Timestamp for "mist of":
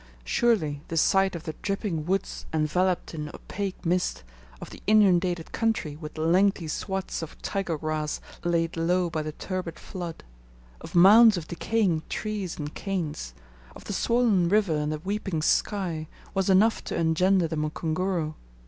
3.85-4.71